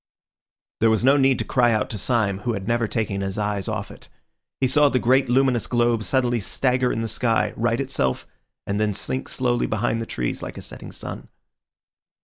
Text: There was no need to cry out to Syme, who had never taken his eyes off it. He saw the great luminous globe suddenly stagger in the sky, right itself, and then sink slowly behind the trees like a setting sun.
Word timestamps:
There 0.79 0.89
was 0.89 1.03
no 1.03 1.15
need 1.15 1.37
to 1.37 1.45
cry 1.45 1.71
out 1.73 1.91
to 1.91 1.97
Syme, 1.99 2.39
who 2.39 2.53
had 2.53 2.67
never 2.67 2.87
taken 2.87 3.21
his 3.21 3.37
eyes 3.37 3.67
off 3.67 3.91
it. 3.91 4.09
He 4.59 4.65
saw 4.65 4.89
the 4.89 4.97
great 4.97 5.29
luminous 5.29 5.67
globe 5.67 6.01
suddenly 6.01 6.39
stagger 6.39 6.91
in 6.91 7.01
the 7.01 7.07
sky, 7.07 7.53
right 7.55 7.79
itself, 7.79 8.25
and 8.65 8.79
then 8.79 8.95
sink 8.95 9.29
slowly 9.29 9.67
behind 9.67 10.01
the 10.01 10.07
trees 10.07 10.41
like 10.41 10.57
a 10.57 10.63
setting 10.63 10.91
sun. 10.91 11.29